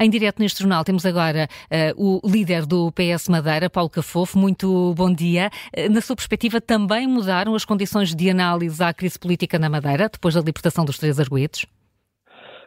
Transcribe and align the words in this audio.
Em 0.00 0.10
direto 0.10 0.40
neste 0.40 0.60
jornal 0.60 0.82
temos 0.84 1.06
agora 1.06 1.46
uh, 1.96 2.18
o 2.18 2.20
líder 2.28 2.66
do 2.66 2.90
PS 2.92 3.28
Madeira, 3.28 3.70
Paulo 3.70 3.88
Cafofo. 3.88 4.36
Muito 4.36 4.92
bom 4.96 5.12
dia. 5.12 5.50
Uh, 5.76 5.92
na 5.92 6.00
sua 6.00 6.16
perspectiva, 6.16 6.60
também 6.60 7.06
mudaram 7.06 7.54
as 7.54 7.64
condições 7.64 8.14
de 8.14 8.28
análise 8.28 8.82
à 8.82 8.92
crise 8.92 9.18
política 9.18 9.58
na 9.58 9.68
Madeira, 9.68 10.08
depois 10.08 10.34
da 10.34 10.40
libertação 10.40 10.84
dos 10.84 10.98
três 10.98 11.20
arguedos? 11.20 11.66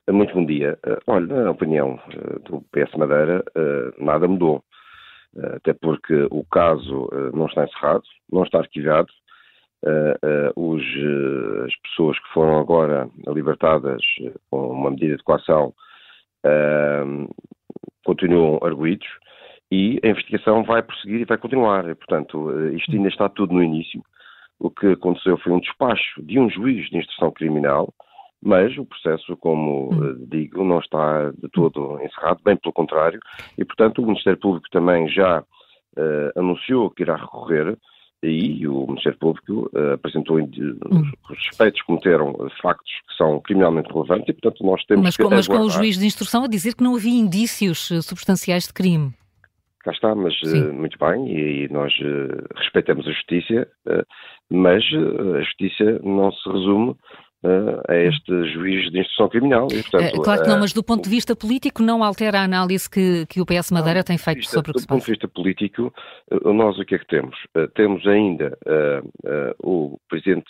Muito 0.09 0.33
bom 0.33 0.45
dia. 0.45 0.79
Uh, 0.85 0.97
olha, 1.07 1.43
na 1.43 1.51
opinião 1.51 1.99
do 2.45 2.61
PS 2.71 2.95
Madeira, 2.97 3.43
nada 3.99 4.27
mudou. 4.27 4.63
Até 5.55 5.73
porque 5.73 6.27
o 6.31 6.43
caso 6.45 7.09
não 7.33 7.45
está 7.45 7.65
encerrado, 7.65 8.03
não 8.31 8.43
está 8.43 8.59
arquivado, 8.59 9.09
os, 10.55 10.81
as 11.65 11.75
pessoas 11.81 12.17
que 12.17 12.33
foram 12.33 12.57
agora 12.57 13.07
libertadas 13.27 14.01
com 14.49 14.71
uma 14.71 14.89
medida 14.89 15.17
de 15.17 15.23
coação 15.23 15.75
continuam 18.05 18.59
arguídos 18.61 19.07
e 19.71 19.99
a 20.03 20.07
investigação 20.07 20.63
vai 20.63 20.81
prosseguir 20.81 21.21
e 21.21 21.25
vai 21.25 21.37
continuar. 21.37 21.83
Portanto, 21.95 22.51
isto 22.71 22.91
ainda 22.91 23.09
está 23.09 23.27
tudo 23.27 23.53
no 23.53 23.63
início. 23.63 24.01
O 24.59 24.69
que 24.69 24.87
aconteceu 24.87 25.37
foi 25.37 25.51
um 25.51 25.59
despacho 25.59 26.23
de 26.23 26.39
um 26.39 26.49
juiz 26.49 26.89
de 26.89 26.97
instrução 26.97 27.31
criminal, 27.31 27.93
mas 28.41 28.77
o 28.77 28.85
processo, 28.85 29.35
como 29.37 29.89
hum. 29.93 30.25
digo, 30.29 30.63
não 30.63 30.79
está 30.79 31.31
de 31.31 31.49
todo 31.49 32.01
encerrado, 32.01 32.41
bem 32.43 32.55
pelo 32.55 32.73
contrário, 32.73 33.19
e 33.57 33.65
portanto 33.65 34.01
o 34.01 34.05
Ministério 34.05 34.39
Público 34.39 34.67
também 34.71 35.07
já 35.09 35.43
anunciou 36.35 36.91
que 36.91 37.03
irá 37.03 37.15
recorrer 37.15 37.77
e 38.23 38.67
o 38.67 38.87
Ministério 38.87 39.17
Público 39.19 39.69
uh, 39.73 39.93
apresentou 39.93 40.39
hum. 40.39 41.11
os 41.29 41.43
suspeitos 41.45 41.81
cometeram 41.83 42.33
factos 42.61 42.91
que 43.07 43.15
são 43.15 43.39
criminalmente 43.41 43.91
relevantes 43.93 44.27
e, 44.29 44.33
portanto, 44.33 44.65
nós 44.65 44.83
temos 44.85 45.03
mas 45.03 45.17
que 45.17 45.23
com, 45.23 45.29
Mas 45.29 45.47
com 45.47 45.59
o 45.59 45.69
juiz 45.69 45.97
de 45.97 46.05
instrução 46.05 46.43
a 46.43 46.47
dizer 46.47 46.75
que 46.75 46.83
não 46.83 46.95
havia 46.95 47.17
indícios 47.17 47.91
eh, 47.91 48.01
substanciais 48.01 48.67
de 48.67 48.73
crime. 48.73 49.13
Cá 49.81 49.91
está, 49.91 50.15
mas 50.15 50.33
uh, 50.41 50.73
muito 50.73 50.97
bem, 50.97 51.27
e, 51.27 51.65
e 51.65 51.69
nós 51.69 51.93
uh, 51.99 52.55
respeitamos 52.55 53.07
a 53.07 53.11
justiça, 53.11 53.67
mas 54.49 54.83
a 55.35 55.41
justiça 55.41 55.99
não 56.03 56.31
se 56.31 56.49
resume 56.49 56.95
a 57.87 57.95
este 57.95 58.51
juiz 58.51 58.91
de 58.91 58.99
instrução 58.99 59.29
criminal. 59.29 59.67
E, 59.71 59.81
portanto, 59.83 60.21
claro 60.21 60.43
que 60.43 60.49
não, 60.49 60.59
mas 60.59 60.73
do 60.73 60.83
ponto 60.83 61.03
de 61.03 61.09
vista 61.09 61.35
político 61.35 61.83
não 61.83 62.03
altera 62.03 62.39
a 62.39 62.43
análise 62.43 62.89
que, 62.89 63.25
que 63.27 63.39
o 63.39 63.45
PS 63.45 63.71
Madeira 63.71 64.03
tem 64.03 64.17
feito 64.17 64.39
vista, 64.39 64.53
sobre 64.53 64.71
o 64.71 64.73
que 64.73 64.81
se 64.81 64.87
passa. 64.87 64.97
Do 64.97 64.99
ponto 64.99 65.05
de 65.05 65.11
vista 65.11 65.27
político, 65.27 65.93
nós 66.43 66.77
o 66.79 66.85
que 66.85 66.95
é 66.95 66.99
que 66.99 67.07
temos? 67.07 67.35
Temos 67.75 68.05
ainda 68.07 68.57
uh, 68.65 69.07
uh, 69.07 69.55
o 69.63 69.99
presidente 70.09 70.49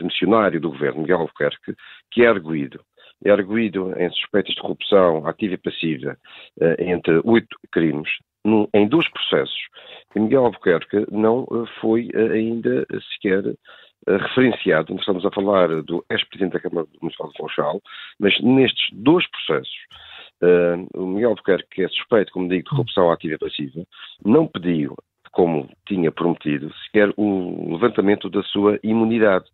missionário 0.00 0.60
do 0.60 0.70
governo, 0.70 1.02
Miguel 1.02 1.20
Albuquerque, 1.20 1.74
que 2.10 2.22
é 2.22 2.28
arguído. 2.28 2.80
É 3.24 3.30
arguído 3.30 3.92
em 3.98 4.10
suspeitas 4.10 4.54
de 4.54 4.60
corrupção 4.60 5.26
ativa 5.26 5.54
e 5.54 5.58
passiva 5.58 6.18
uh, 6.60 6.82
entre 6.82 7.20
oito 7.24 7.56
crimes, 7.70 8.10
num, 8.44 8.68
em 8.74 8.88
dois 8.88 9.08
processos. 9.08 9.60
E 10.14 10.20
Miguel 10.20 10.46
Albuquerque 10.46 11.06
não 11.10 11.46
foi 11.80 12.10
ainda 12.14 12.86
sequer 13.14 13.44
eh, 13.46 13.54
referenciado, 14.06 14.94
estamos 14.96 15.24
a 15.24 15.30
falar 15.30 15.68
do 15.82 16.04
ex-presidente 16.10 16.54
da 16.54 16.60
Câmara 16.60 16.86
Municipal 17.00 17.30
de 17.30 17.36
Funchal, 17.38 17.80
mas 18.18 18.40
nestes 18.40 18.88
dois 18.92 19.24
processos, 19.30 19.74
uh, 20.42 21.00
o 21.00 21.06
Miguel 21.06 21.30
Albuquerque, 21.30 21.68
que 21.70 21.84
é 21.84 21.88
suspeito, 21.88 22.32
como 22.32 22.48
digo, 22.48 22.64
de 22.64 22.70
corrupção 22.70 23.10
ativa 23.10 23.34
e 23.34 23.38
passiva, 23.38 23.84
não 24.24 24.46
pediu, 24.46 24.96
como 25.32 25.68
tinha 25.86 26.10
prometido, 26.10 26.72
sequer 26.84 27.12
o 27.16 27.72
levantamento 27.72 28.28
da 28.28 28.42
sua 28.42 28.78
imunidade. 28.82 29.46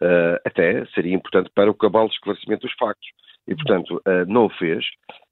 Uh, 0.00 0.34
até 0.44 0.84
seria 0.86 1.14
importante 1.14 1.50
para 1.54 1.70
o 1.70 1.74
cabal 1.74 2.08
de 2.08 2.14
esclarecimento 2.14 2.66
dos 2.66 2.74
factos. 2.76 3.08
E, 3.46 3.54
portanto, 3.54 4.02
uh, 4.06 4.26
não 4.26 4.46
o 4.46 4.50
fez. 4.50 4.84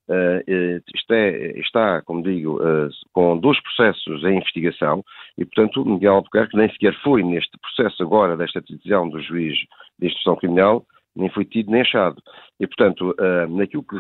Uh, 0.09 0.43
é, 0.47 1.61
está, 1.61 2.03
como 2.03 2.23
digo, 2.23 2.61
uh, 2.61 2.89
com 3.13 3.39
dois 3.39 3.61
processos 3.63 4.25
em 4.25 4.37
investigação 4.39 5.05
e, 5.41 5.45
portanto, 5.47 5.85
Miguel 5.85 6.17
Albuquerque 6.17 6.57
nem 6.57 6.71
sequer 6.71 6.95
foi 7.03 7.23
neste 7.23 7.59
processo 7.59 8.03
agora 8.03 8.37
desta 8.37 8.61
decisão 8.61 9.09
do 9.09 9.21
juiz 9.21 9.57
de 9.99 10.07
instrução 10.07 10.37
criminal, 10.37 10.85
nem 11.17 11.31
foi 11.31 11.45
tido 11.45 11.71
nem 11.71 11.81
achado. 11.81 12.23
E, 12.61 12.67
portanto, 12.67 13.17
uh, 13.19 13.49
naquilo 13.49 13.83
que 13.83 13.97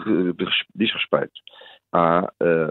diz 0.74 0.92
respeito 0.92 1.32
à 1.92 2.30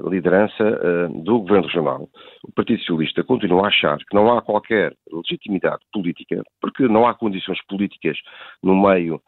liderança 0.09 0.63
do 1.09 1.40
Governo 1.40 1.68
Regional, 1.68 2.09
o 2.41 2.53
Partido 2.53 2.79
Socialista 2.79 3.22
continua 3.22 3.66
a 3.66 3.68
achar 3.68 3.97
que 3.97 4.16
não 4.16 4.31
há 4.31 4.41
qualquer 4.41 4.96
legitimidade 5.12 5.81
política, 5.91 6.41
porque 6.62 6.88
não 6.88 7.06
há 7.06 7.13
condições 7.13 7.59
políticas 7.68 8.18
no 8.63 8.81
meio 8.81 9.22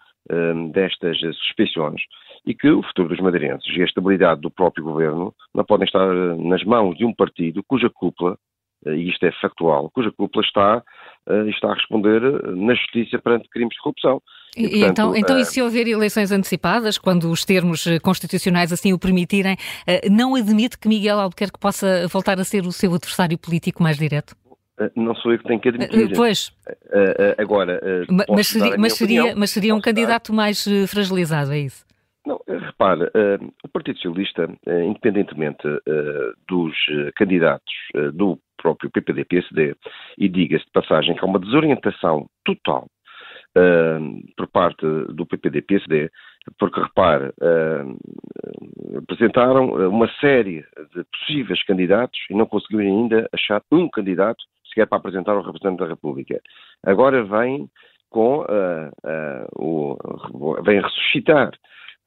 destas 0.71 1.17
suspeições 1.19 2.01
e 2.45 2.53
que 2.55 2.69
o 2.69 2.81
futuro 2.83 3.09
dos 3.09 3.19
madeirenses 3.19 3.67
e 3.75 3.81
a 3.81 3.85
estabilidade 3.85 4.41
do 4.41 4.49
próprio 4.49 4.83
governo 4.83 5.33
não 5.53 5.63
podem 5.63 5.85
estar 5.85 6.07
eh, 6.07 6.35
nas 6.37 6.63
mãos 6.63 6.97
de 6.97 7.05
um 7.05 7.13
partido 7.13 7.63
cuja 7.67 7.89
cúpula, 7.89 8.33
eh, 8.33 8.37
e 8.85 9.09
isto 9.09 9.25
é 9.25 9.31
factual, 9.41 9.89
cuja 9.91 10.11
cúpula 10.11 10.43
está, 10.43 10.83
eh, 11.27 11.49
está 11.49 11.69
a 11.69 11.73
responder 11.73 12.21
na 12.55 12.73
justiça 12.73 13.19
perante 13.19 13.49
crimes 13.49 13.75
de 13.75 13.81
corrupção. 13.81 14.21
E, 14.55 14.65
e 14.65 14.69
portanto, 14.69 14.91
então, 14.91 15.15
então, 15.15 15.39
e 15.39 15.45
se 15.45 15.61
houver 15.61 15.87
eleições 15.87 16.31
antecipadas, 16.31 16.97
quando 16.97 17.29
os 17.29 17.45
termos 17.45 17.85
constitucionais 18.03 18.73
assim 18.73 18.91
o 18.91 18.99
permitirem, 18.99 19.55
não 20.11 20.35
admite 20.35 20.77
que 20.77 20.89
Miguel 20.89 21.19
Albuquerque 21.19 21.57
possa 21.57 22.05
voltar 22.09 22.37
a 22.37 22.43
ser 22.43 22.63
o 22.65 22.71
seu 22.71 22.93
adversário 22.93 23.37
político 23.37 23.81
mais 23.81 23.97
direto? 23.97 24.35
Não 24.95 25.15
sou 25.15 25.31
eu 25.31 25.37
que 25.37 25.45
tenho 25.45 25.59
que 25.59 25.69
admitir. 25.69 26.11
Pois. 26.13 26.51
Agora. 27.37 27.79
Mas 28.27 28.47
seria, 28.47 28.77
mas, 28.77 28.93
seria, 28.93 29.35
mas 29.37 29.51
seria, 29.51 29.73
um 29.73 29.79
candidato 29.79 30.33
mais 30.33 30.65
fragilizado, 30.89 31.53
é 31.53 31.59
isso? 31.59 31.85
Não, 32.25 32.39
eh, 32.47 32.57
repare, 32.57 33.05
uh, 33.05 33.53
o 33.63 33.67
Partido 33.69 33.95
Socialista, 33.95 34.45
uh, 34.45 34.81
independentemente 34.83 35.67
uh, 35.67 36.33
dos 36.47 36.75
candidatos 37.15 37.73
do 38.13 38.37
próprio 38.61 38.91
PPD-PSD, 38.91 39.75
e 40.17 40.29
diga-se 40.29 40.65
de 40.65 40.71
passagem 40.71 41.15
que 41.15 41.23
há 41.23 41.27
uma 41.27 41.39
desorientação 41.39 42.27
total 42.45 42.87
por 44.37 44.47
parte 44.47 44.85
do 45.09 45.25
PPD-PSD, 45.25 46.09
porque, 46.57 46.79
repare, 46.79 47.33
apresentaram 48.97 49.89
uma 49.89 50.09
série 50.21 50.63
de 50.95 51.03
possíveis 51.11 51.61
candidatos 51.65 52.17
e 52.29 52.33
não 52.33 52.45
conseguiram 52.45 52.85
ainda 52.85 53.27
achar 53.33 53.61
um 53.69 53.89
candidato 53.89 54.41
sequer 54.69 54.87
para 54.87 54.99
apresentar 54.99 55.33
ao 55.33 55.41
representante 55.41 55.79
da 55.79 55.87
República. 55.87 56.39
Agora 56.85 57.25
vem 57.25 57.67
com 58.09 58.45
o, 59.57 59.97
vem 60.63 60.81
ressuscitar 60.81 61.51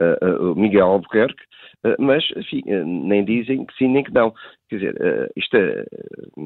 uh, 0.00 0.54
Miguel 0.54 0.86
Albuquerque, 0.86 1.42
uh, 1.84 1.94
mas, 1.98 2.24
enfim, 2.36 2.62
nem 2.66 3.24
dizem 3.24 3.64
que 3.64 3.74
sim 3.76 3.88
nem 3.88 4.04
que 4.04 4.12
não. 4.12 4.32
Quer 4.78 4.92
dizer, 4.92 5.32
isto 5.36 5.56
é, 5.56 5.84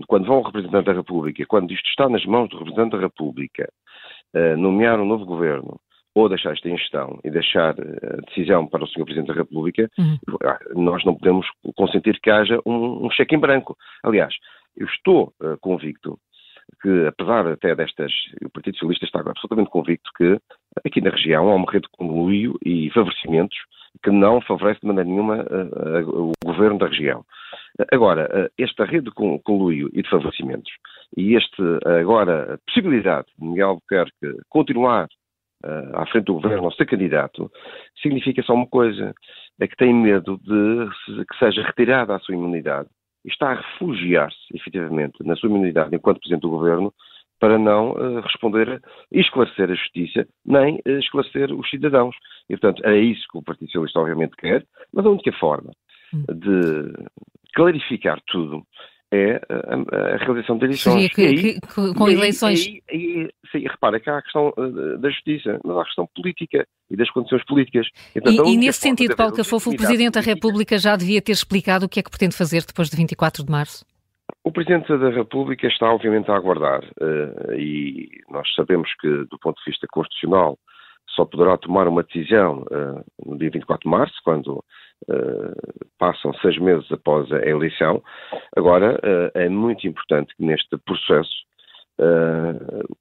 quando 0.07 0.27
vão 0.27 0.37
ao 0.37 0.43
representante 0.43 0.85
da 0.85 0.93
República, 0.93 1.45
quando 1.47 1.73
isto 1.73 1.89
está 1.89 2.09
nas 2.09 2.25
mãos 2.27 2.51
do 2.51 2.59
representante 2.59 2.93
da 2.93 2.99
República, 2.99 3.73
nomear 4.59 5.01
um 5.01 5.07
novo 5.07 5.25
governo, 5.25 5.81
ou 6.15 6.29
deixar 6.29 6.53
esta 6.53 6.69
ingestão 6.69 7.19
e 7.25 7.31
deixar 7.31 7.75
a 7.79 8.17
decisão 8.27 8.67
para 8.67 8.85
o 8.85 8.87
Sr. 8.87 9.05
Presidente 9.05 9.29
da 9.29 9.35
República, 9.35 9.89
uhum. 9.99 10.19
nós 10.85 11.05
não 11.05 11.15
podemos 11.15 11.47
consentir 11.77 12.21
que 12.21 12.31
haja 12.31 12.61
um, 12.67 13.07
um 13.07 13.11
cheque 13.11 13.35
em 13.35 13.39
branco. 13.39 13.77
Aliás, 14.03 14.35
eu 14.77 14.87
estou 14.87 15.33
convicto 15.61 16.19
que, 16.81 17.07
apesar 17.07 17.47
até 17.47 17.75
destas, 17.75 18.13
o 18.45 18.51
Partido 18.51 18.75
Socialista 18.75 19.05
está 19.05 19.21
absolutamente 19.21 19.71
convicto 19.71 20.11
que 20.17 20.39
aqui 20.85 21.01
na 21.01 21.11
região 21.11 21.49
há 21.49 21.55
uma 21.55 21.71
rede 21.71 21.87
de 21.87 21.97
conluio 21.97 22.59
e 22.65 22.91
favorecimentos 22.91 23.57
que 24.03 24.11
não 24.11 24.41
favorece 24.41 24.81
de 24.81 24.87
maneira 24.87 25.09
nenhuma 25.09 25.37
uh, 25.43 26.09
uh, 26.11 26.31
o 26.31 26.33
governo 26.45 26.79
da 26.79 26.87
região. 26.87 27.25
Agora, 27.93 28.27
uh, 28.27 28.53
esta 28.59 28.85
rede 28.85 29.07
de 29.07 29.41
conluio 29.43 29.89
e 29.93 30.03
de 30.03 30.09
favorecimentos 30.09 30.71
e 31.17 31.35
este, 31.35 31.63
agora, 32.01 32.59
possibilidade 32.67 33.27
de 33.39 33.47
Miguel 33.47 33.69
Albuquerque 33.71 34.43
continuar 34.49 35.09
à 35.95 36.07
frente 36.07 36.27
do 36.27 36.35
governo 36.35 36.65
ou 36.65 36.73
ser 36.73 36.87
candidato, 36.87 37.51
significa 38.01 38.43
só 38.45 38.55
uma 38.55 38.67
coisa, 38.67 39.13
é 39.61 39.67
que 39.67 39.75
tem 39.75 39.93
medo 39.93 40.39
de 40.39 41.25
que 41.25 41.37
seja 41.39 41.63
retirada 41.63 42.15
a 42.15 42.21
sua 42.21 42.35
imunidade 42.35 42.89
está 43.25 43.53
a 43.53 43.61
refugiar-se, 43.61 44.39
efetivamente, 44.55 45.23
na 45.25 45.37
sua 45.37 45.49
imunidade 45.49 45.95
enquanto 45.95 46.21
Presidente 46.21 46.43
do 46.43 46.51
Governo, 46.51 46.93
para 47.41 47.59
não 47.59 47.93
uh, 47.93 48.21
responder 48.21 48.81
e 49.13 49.21
esclarecer 49.21 49.71
a 49.71 49.75
justiça, 49.75 50.27
nem 50.45 50.77
uh, 50.77 50.99
esclarecer 50.99 51.53
os 51.53 51.69
cidadãos. 51.71 52.17
E, 52.49 52.57
portanto, 52.57 52.85
é 52.85 52.99
isso 52.99 53.25
que 53.31 53.39
o 53.39 53.43
Partido 53.43 53.69
Socialista 53.69 54.01
obviamente 54.01 54.37
quer, 54.37 54.67
mas 54.93 55.07
a 55.07 55.11
única 55.11 55.33
forma 55.33 55.71
hum. 56.13 56.25
de 56.29 56.93
clarificar 57.55 58.21
tudo 58.27 58.65
é 59.11 59.41
a, 59.49 60.15
a 60.15 60.17
realização 60.19 60.59
de 60.59 60.67
eleições. 60.67 61.09
Que, 61.15 61.23
aí, 61.23 61.61
que, 61.61 61.95
com 61.95 62.09
eleições. 62.09 62.67
E, 62.67 62.83
e, 62.93 63.31
sim, 63.51 63.61
repara 63.67 64.01
que 64.01 64.09
há 64.09 64.19
a 64.19 64.23
questão 64.23 64.53
uh, 64.57 64.99
da 64.99 65.11
justiça, 65.11 65.59
mas 65.65 65.77
há 65.77 65.83
a 65.83 65.85
questão 65.85 66.09
política 66.15 66.67
e 66.91 66.97
das 66.97 67.11
condições 67.11 67.45
políticas. 67.45 67.87
Então, 68.15 68.33
e, 68.33 68.55
e 68.55 68.57
nesse 68.57 68.81
sentido, 68.81 69.17
Paulo 69.17 69.35
Cafofo, 69.35 69.71
o 69.71 69.77
Presidente 69.77 70.15
da 70.15 70.21
República 70.21 70.79
já 70.79 70.97
devia 70.97 71.21
ter 71.21 71.33
explicado 71.33 71.87
o 71.87 71.89
que 71.89 72.01
é 72.01 72.03
que 72.03 72.11
pretende 72.11 72.37
fazer 72.37 72.65
depois 72.65 72.89
de 72.89 72.97
24 72.97 73.45
de 73.45 73.51
março? 73.51 73.85
O 74.45 74.53
Presidente 74.53 74.89
da 74.97 75.11
República 75.11 75.67
está, 75.67 75.93
obviamente, 75.93 76.31
a 76.31 76.37
aguardar 76.37 76.83
uh, 76.83 77.53
e 77.55 78.09
nós 78.31 78.47
sabemos 78.55 78.91
que, 79.01 79.09
do 79.31 79.39
ponto 79.39 79.59
de 79.59 79.71
vista 79.71 79.87
constitucional, 79.91 80.59
só 81.09 81.25
poderá 81.25 81.57
tomar 81.57 81.89
uma 81.89 82.03
decisão 82.03 82.63
uh, 82.71 83.05
no 83.27 83.39
dia 83.39 83.51
24 83.51 83.83
de 83.83 83.91
março, 83.91 84.15
quando 84.25 84.63
passam 85.97 86.35
seis 86.43 86.59
meses 86.59 86.91
após 86.91 87.31
a 87.31 87.39
eleição. 87.47 88.03
Agora, 88.57 88.99
é 89.33 89.49
muito 89.49 89.87
importante 89.87 90.35
que 90.37 90.45
neste 90.45 90.77
processo 90.79 91.48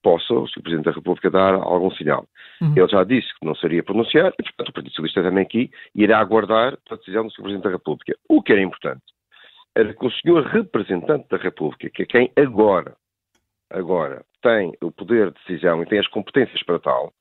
possa 0.02 0.34
o 0.34 0.48
Sr. 0.48 0.62
Presidente 0.62 0.86
da 0.86 0.92
República 0.92 1.30
dar 1.30 1.54
algum 1.54 1.92
sinal. 1.92 2.28
Uhum. 2.62 2.74
Ele 2.76 2.88
já 2.88 3.04
disse 3.04 3.28
que 3.40 3.46
não 3.46 3.56
seria 3.56 3.84
pronunciar 3.84 4.34
e, 4.40 4.44
portanto, 4.44 4.70
o 4.70 4.74
Partido 4.74 4.92
Socialista 4.92 5.24
também 5.24 5.44
aqui 5.44 5.70
irá 5.94 6.20
aguardar 6.20 6.78
a 6.90 6.96
decisão 6.96 7.26
do 7.26 7.32
Sr. 7.32 7.42
Presidente 7.44 7.64
da 7.64 7.70
República. 7.72 8.16
O 8.28 8.42
que 8.42 8.52
era 8.52 8.62
importante 8.62 9.04
era 9.76 9.94
que 9.94 10.06
o 10.06 10.12
senhor 10.12 10.44
representante 10.46 11.28
da 11.30 11.38
República, 11.38 11.90
que 11.92 12.02
é 12.02 12.06
quem 12.06 12.32
agora, 12.36 12.96
agora 13.70 14.26
tem 14.42 14.74
o 14.82 14.92
poder 14.92 15.32
de 15.32 15.40
decisão 15.46 15.84
e 15.84 15.86
tem 15.86 16.00
as 16.00 16.08
competências 16.08 16.64
para 16.64 16.80
tal, 16.80 17.14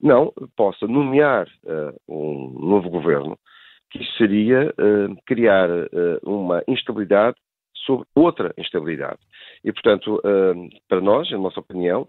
não 0.00 0.32
possa 0.56 0.86
nomear 0.86 1.46
uh, 1.64 1.94
um 2.08 2.58
novo 2.58 2.88
governo, 2.88 3.38
que 3.90 4.02
isso 4.02 4.16
seria 4.16 4.70
uh, 4.70 5.16
criar 5.26 5.68
uh, 5.68 6.18
uma 6.22 6.62
instabilidade 6.66 7.36
sobre 7.84 8.06
outra 8.14 8.54
instabilidade. 8.56 9.18
E, 9.64 9.72
portanto, 9.72 10.20
para 10.88 11.00
nós, 11.00 11.30
na 11.30 11.38
nossa 11.38 11.60
opinião, 11.60 12.08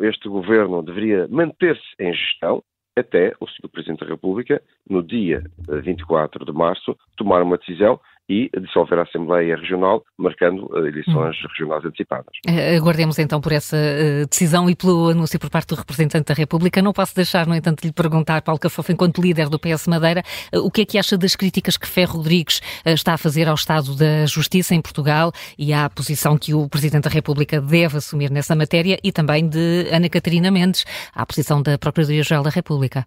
este 0.00 0.28
governo 0.28 0.82
deveria 0.82 1.26
manter-se 1.28 1.82
em 1.98 2.12
gestão 2.12 2.62
até 2.96 3.34
o 3.40 3.48
Sr. 3.48 3.68
Presidente 3.68 4.00
da 4.00 4.06
República, 4.06 4.62
no 4.88 5.02
dia 5.02 5.42
24 5.82 6.44
de 6.44 6.52
março, 6.52 6.96
tomar 7.16 7.42
uma 7.42 7.58
decisão 7.58 7.98
e 8.28 8.50
dissolver 8.58 8.98
a 8.98 9.02
Assembleia 9.02 9.56
Regional, 9.56 10.02
marcando 10.18 10.68
eh, 10.76 10.88
eleições 10.88 11.36
hum. 11.36 11.48
regionais 11.48 11.84
antecipadas. 11.84 12.32
Eh, 12.46 12.76
aguardemos 12.76 13.18
então 13.18 13.40
por 13.40 13.52
essa 13.52 13.76
uh, 13.76 14.26
decisão 14.26 14.68
e 14.70 14.74
pelo 14.74 15.10
anúncio 15.10 15.38
por 15.38 15.50
parte 15.50 15.68
do 15.68 15.74
representante 15.74 16.28
da 16.28 16.34
República. 16.34 16.80
Não 16.80 16.92
posso 16.92 17.14
deixar, 17.14 17.46
no 17.46 17.54
entanto, 17.54 17.82
de 17.82 17.88
lhe 17.88 17.92
perguntar, 17.92 18.42
Paulo 18.42 18.58
Cafofo, 18.58 18.92
enquanto 18.92 19.20
líder 19.20 19.48
do 19.48 19.58
PS 19.58 19.86
Madeira, 19.88 20.22
o 20.54 20.70
que 20.70 20.82
é 20.82 20.84
que 20.84 20.98
acha 20.98 21.18
das 21.18 21.36
críticas 21.36 21.76
que 21.76 21.86
Ferro 21.86 22.18
Rodrigues 22.18 22.60
está 22.86 23.14
a 23.14 23.18
fazer 23.18 23.48
ao 23.48 23.54
Estado 23.54 23.94
da 23.94 24.24
Justiça 24.26 24.74
em 24.74 24.80
Portugal 24.80 25.30
e 25.58 25.72
à 25.72 25.88
posição 25.90 26.38
que 26.38 26.54
o 26.54 26.68
Presidente 26.68 27.04
da 27.04 27.10
República 27.10 27.60
deve 27.60 27.98
assumir 27.98 28.30
nessa 28.30 28.54
matéria 28.54 28.98
e 29.02 29.12
também 29.12 29.48
de 29.48 29.88
Ana 29.92 30.08
Catarina 30.08 30.50
Mendes, 30.50 30.84
à 31.14 31.26
posição 31.26 31.62
da 31.62 31.76
Procuradoria-Geral 31.78 32.42
da 32.42 32.50
República? 32.50 33.06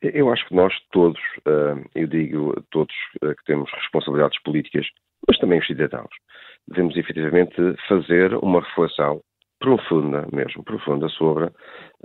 Eu 0.00 0.32
acho 0.32 0.46
que 0.46 0.54
nós 0.54 0.72
todos, 0.92 1.20
eh, 1.44 1.84
eu 1.96 2.06
digo 2.06 2.54
todos 2.70 2.94
eh, 3.22 3.34
que 3.34 3.44
temos 3.46 3.68
responsabilidades 3.72 4.40
políticas, 4.42 4.86
mas 5.26 5.38
também 5.38 5.58
os 5.58 5.66
cidadãos, 5.66 6.10
devemos 6.68 6.96
efetivamente 6.96 7.56
fazer 7.88 8.34
uma 8.34 8.60
reflexão 8.60 9.20
profunda, 9.58 10.24
mesmo 10.32 10.62
profunda, 10.62 11.08
sobre 11.08 11.46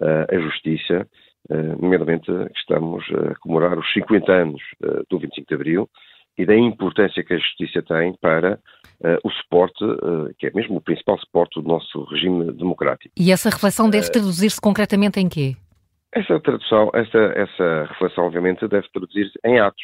eh, 0.01 0.27
a 0.29 0.39
justiça, 0.39 1.07
nomeadamente 1.77 2.27
que 2.27 2.57
estamos 2.57 3.03
a 3.11 3.35
comemorar 3.41 3.77
os 3.77 3.91
50 3.91 4.31
anos 4.31 4.61
do 5.09 5.19
25 5.19 5.45
de 5.45 5.53
Abril 5.53 5.89
e 6.37 6.45
da 6.45 6.55
importância 6.55 7.21
que 7.21 7.33
a 7.33 7.37
justiça 7.37 7.81
tem 7.81 8.13
para 8.21 8.57
o 9.25 9.29
suporte, 9.29 9.83
que 10.39 10.47
é 10.47 10.51
mesmo 10.53 10.77
o 10.77 10.81
principal 10.81 11.19
suporte 11.19 11.61
do 11.61 11.67
nosso 11.67 12.05
regime 12.05 12.49
democrático. 12.53 13.13
E 13.19 13.29
essa 13.29 13.49
reflexão 13.49 13.89
deve 13.89 14.09
traduzir-se 14.09 14.61
concretamente 14.61 15.19
em 15.19 15.27
quê? 15.27 15.57
Essa 16.15 16.39
tradução, 16.39 16.91
essa, 16.93 17.85
reflexão, 17.85 18.25
obviamente, 18.25 18.67
deve 18.67 18.87
traduzir-se 18.89 19.37
em 19.43 19.59
atos. 19.59 19.83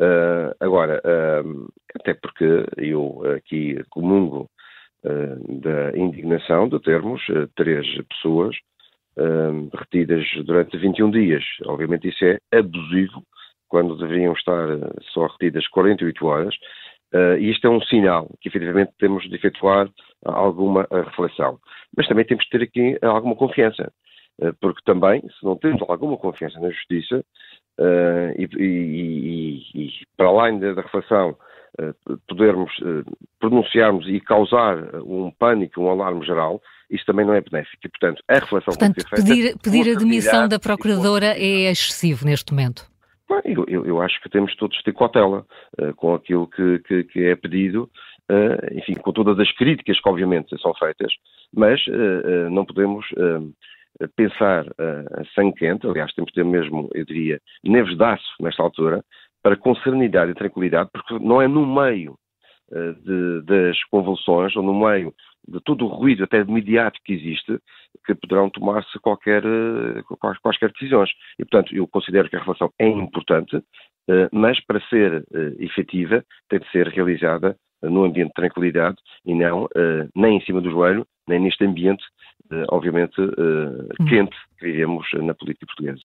Uh, 0.00 0.50
agora, 0.58 1.00
uh, 1.04 1.68
até 1.94 2.12
porque 2.14 2.66
eu 2.76 3.22
aqui 3.36 3.78
comungo 3.88 4.50
uh, 5.04 5.60
da 5.60 5.96
indignação 5.96 6.68
de 6.68 6.80
termos 6.80 7.22
três 7.54 7.86
pessoas 8.08 8.56
retidas 9.74 10.24
durante 10.46 10.78
21 10.78 11.10
dias. 11.10 11.44
Obviamente 11.66 12.08
isso 12.08 12.24
é 12.24 12.38
abusivo, 12.52 13.22
quando 13.68 13.98
deveriam 13.98 14.32
estar 14.32 14.66
só 15.12 15.26
retidas 15.26 15.68
48 15.68 16.26
horas, 16.26 16.54
e 17.38 17.50
isto 17.50 17.66
é 17.66 17.70
um 17.70 17.82
sinal 17.82 18.30
que 18.40 18.48
efetivamente 18.48 18.92
temos 18.98 19.28
de 19.28 19.34
efetuar 19.34 19.90
alguma 20.24 20.86
reflexão. 20.90 21.58
Mas 21.94 22.08
também 22.08 22.24
temos 22.24 22.44
de 22.44 22.50
ter 22.50 22.62
aqui 22.62 22.98
alguma 23.02 23.36
confiança. 23.36 23.92
Eh, 24.40 24.52
porque 24.60 24.80
também, 24.84 25.20
se 25.20 25.44
não 25.44 25.54
temos 25.54 25.82
alguma 25.86 26.16
confiança 26.16 26.58
na 26.58 26.70
justiça, 26.70 27.22
uh, 27.78 28.32
e, 28.38 28.48
e, 28.58 29.62
e, 29.74 29.90
para 30.16 30.28
além 30.28 30.58
da, 30.58 30.72
da 30.72 30.82
reflexão, 30.82 31.36
uh, 31.78 32.18
podermos 32.26 32.72
uh, 32.78 33.04
pronunciarmos 33.38 34.08
e 34.08 34.18
causar 34.18 34.78
um 35.04 35.30
pânico, 35.30 35.82
um 35.82 35.90
alarme 35.90 36.24
geral, 36.24 36.62
isso 36.90 37.04
também 37.04 37.26
não 37.26 37.34
é 37.34 37.40
benéfico. 37.42 37.82
E, 37.84 37.88
portanto, 37.90 38.22
a 38.28 38.34
reflexão 38.34 38.72
portanto, 38.72 38.94
tem 38.94 39.04
que 39.04 39.10
ser 39.10 39.16
feita. 39.16 39.28
Pedir, 39.28 39.58
pedir 39.58 39.94
a 39.94 39.98
demissão 39.98 40.48
da 40.48 40.58
Procuradora 40.58 41.34
é 41.36 41.70
excessivo 41.70 42.24
neste 42.24 42.52
momento. 42.52 42.88
Eu, 43.44 43.64
eu, 43.68 43.86
eu, 43.86 44.02
acho 44.02 44.20
que 44.22 44.28
temos 44.28 44.56
todos 44.56 44.76
de 44.78 44.82
ter 44.82 44.92
cautela 44.92 45.46
com 45.96 46.14
aquilo 46.14 46.48
que, 46.48 46.80
que, 46.80 47.04
que 47.04 47.24
é 47.26 47.36
pedido, 47.36 47.88
enfim, 48.72 48.94
com 48.94 49.12
todas 49.12 49.38
as 49.38 49.52
críticas 49.52 50.00
que 50.00 50.08
obviamente 50.08 50.60
são 50.60 50.74
feitas, 50.74 51.12
mas 51.54 51.80
não 52.50 52.64
podemos 52.64 53.06
pensar 54.08 54.66
uh, 54.66 55.20
a 55.20 55.24
sangue 55.34 55.58
quente, 55.58 55.86
aliás, 55.86 56.12
temos 56.14 56.30
de 56.30 56.34
ter 56.34 56.44
mesmo, 56.44 56.88
eu 56.94 57.04
diria, 57.04 57.40
neves 57.64 57.96
de 57.96 58.04
aço 58.04 58.34
nesta 58.40 58.62
altura, 58.62 59.04
para 59.42 59.56
com 59.56 59.74
serenidade 59.76 60.30
e 60.30 60.34
tranquilidade, 60.34 60.90
porque 60.92 61.18
não 61.18 61.40
é 61.40 61.48
no 61.48 61.66
meio 61.66 62.16
uh, 62.70 62.94
de, 62.94 63.42
das 63.42 63.82
convulsões 63.84 64.54
ou 64.56 64.62
no 64.62 64.74
meio 64.74 65.12
de 65.48 65.60
todo 65.60 65.86
o 65.86 65.88
ruído, 65.88 66.24
até 66.24 66.44
mediático 66.44 67.04
que 67.04 67.14
existe, 67.14 67.58
que 68.06 68.14
poderão 68.14 68.50
tomar-se 68.50 68.98
qualquer, 69.00 69.44
uh, 69.44 70.04
quaisquer 70.42 70.70
decisões. 70.72 71.10
E, 71.38 71.44
portanto, 71.44 71.74
eu 71.74 71.86
considero 71.88 72.28
que 72.28 72.36
a 72.36 72.42
relação 72.42 72.70
é 72.78 72.88
importante, 72.88 73.62
mas 74.32 74.58
para 74.64 74.80
ser 74.88 75.24
efetiva 75.60 76.24
tem 76.48 76.58
de 76.58 76.68
ser 76.72 76.88
realizada 76.88 77.54
no 77.80 78.02
ambiente 78.02 78.28
de 78.28 78.34
tranquilidade 78.34 78.96
e 79.24 79.32
não 79.32 79.68
nem 80.16 80.38
em 80.38 80.40
cima 80.40 80.60
do 80.60 80.70
joelho, 80.70 81.06
nem 81.30 81.40
neste 81.40 81.64
ambiente, 81.64 82.04
obviamente, 82.68 83.20
hum. 83.20 84.04
quente 84.08 84.36
que 84.58 84.66
vivemos 84.66 85.06
na 85.14 85.34
política 85.34 85.66
portuguesa. 85.66 85.98